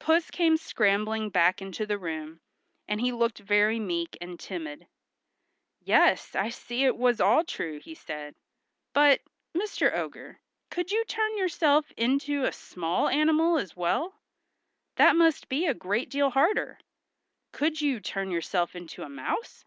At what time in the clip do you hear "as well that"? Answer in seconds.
13.56-15.16